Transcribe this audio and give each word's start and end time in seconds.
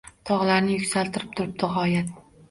Tog‘larni 0.27 0.77
yuksaltib 0.77 1.27
turibdi 1.35 1.69
g‘oyat. 1.75 2.09